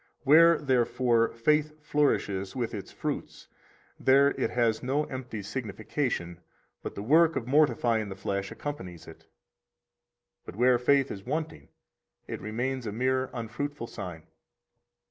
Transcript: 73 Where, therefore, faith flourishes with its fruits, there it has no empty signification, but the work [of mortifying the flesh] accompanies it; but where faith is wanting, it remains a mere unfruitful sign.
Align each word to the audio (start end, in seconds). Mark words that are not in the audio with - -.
73 0.23 0.35
Where, 0.35 0.57
therefore, 0.57 1.29
faith 1.29 1.75
flourishes 1.79 2.55
with 2.55 2.73
its 2.73 2.91
fruits, 2.91 3.47
there 3.99 4.29
it 4.31 4.49
has 4.49 4.81
no 4.81 5.03
empty 5.03 5.43
signification, 5.43 6.39
but 6.81 6.95
the 6.95 7.03
work 7.03 7.35
[of 7.35 7.45
mortifying 7.45 8.09
the 8.09 8.15
flesh] 8.15 8.49
accompanies 8.51 9.05
it; 9.07 9.27
but 10.43 10.55
where 10.55 10.79
faith 10.79 11.11
is 11.11 11.23
wanting, 11.23 11.67
it 12.27 12.41
remains 12.41 12.87
a 12.87 12.91
mere 12.91 13.29
unfruitful 13.31 13.85
sign. 13.85 14.23